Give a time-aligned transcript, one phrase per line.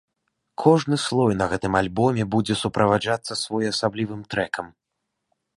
[0.61, 4.65] Кожны слой на гэтым альбоме будзе суправаджацца своеасаблівым трэкам.